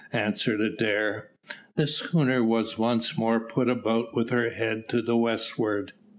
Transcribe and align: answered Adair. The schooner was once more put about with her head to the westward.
answered 0.13 0.59
Adair. 0.61 1.29
The 1.75 1.85
schooner 1.85 2.43
was 2.43 2.75
once 2.75 3.19
more 3.19 3.39
put 3.39 3.69
about 3.69 4.15
with 4.15 4.31
her 4.31 4.49
head 4.49 4.89
to 4.89 4.99
the 4.99 5.15
westward. 5.15 5.93